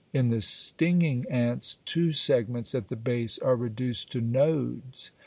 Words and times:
6, 0.13 0.15
1); 0.15 0.19
in 0.19 0.27
the 0.29 0.41
stinging 0.41 1.25
ants 1.29 1.77
two 1.85 2.11
segments 2.11 2.73
at 2.73 2.87
the 2.87 2.95
base 2.95 3.37
are 3.37 3.55
reduced 3.55 4.11
to 4.11 4.19
nodes 4.19 5.09
(fig. 5.09 5.17